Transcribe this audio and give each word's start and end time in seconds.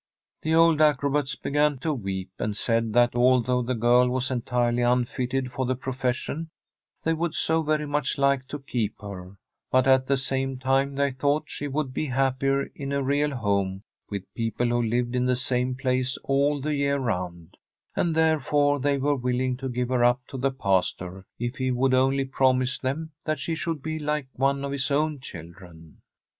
The 0.41 0.55
old 0.55 0.81
acrobats 0.81 1.35
began 1.35 1.77
to 1.81 1.93
weep, 1.93 2.31
and 2.39 2.57
said 2.57 2.91
that 2.93 3.13
although 3.15 3.61
the 3.61 3.75
girl 3.75 4.09
was 4.09 4.31
entirely 4.31 4.81
unfitted 4.81 5.51
for 5.51 5.67
the 5.67 5.75
profession, 5.75 6.49
they 7.03 7.13
would 7.13 7.35
so 7.35 7.61
very 7.61 7.85
much 7.85 8.17
like 8.17 8.47
to 8.47 8.57
keep 8.57 8.99
her; 8.99 9.35
but 9.69 9.85
at 9.85 10.07
the 10.07 10.17
same 10.17 10.57
time 10.57 10.95
they 10.95 11.11
thought 11.11 11.43
she 11.51 11.67
would 11.67 11.93
be 11.93 12.07
happier 12.07 12.63
in 12.73 12.91
a 12.91 13.03
real 13.03 13.29
home 13.35 13.83
with 14.09 14.23
people 14.33 14.69
who 14.69 14.81
lived 14.81 15.15
in 15.15 15.27
the 15.27 15.35
same 15.35 15.75
place 15.75 16.17
all 16.23 16.59
the 16.59 16.73
year 16.73 16.97
round, 16.97 17.55
and 17.95 18.15
therefore 18.15 18.79
they 18.79 18.97
were 18.97 18.97
I26] 18.97 18.97
Tbi 18.97 18.97
STORY 18.97 18.97
of 18.97 18.97
a 18.97 18.97
COUNTRY 18.97 18.97
HOUSE 18.97 19.23
willing 19.45 19.57
to 19.57 19.69
give 19.75 19.89
her 19.89 20.03
up 20.03 20.21
to 20.29 20.37
the 20.39 20.49
pastor 20.51 21.25
if 21.37 21.57
he 21.57 21.69
would 21.69 21.93
only 21.93 22.25
promise 22.25 22.79
them 22.79 23.11
that 23.25 23.39
she 23.39 23.53
should 23.53 23.83
be 23.83 23.99
like 23.99 24.25
one 24.33 24.65
of 24.65 24.71
his 24.71 24.89
own 24.89 25.19
children. 25.19 26.01